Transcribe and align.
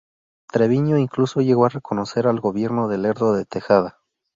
Treviño 0.51 0.97
incluso 0.97 1.41
llegó 1.41 1.67
a 1.67 1.69
reconocer 1.69 2.25
al 2.25 2.39
gobierno 2.39 2.87
de 2.87 2.97
Lerdo 2.97 3.35
de 3.35 3.45
Tejada. 3.45 3.99